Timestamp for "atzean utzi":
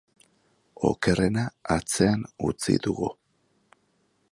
1.77-2.79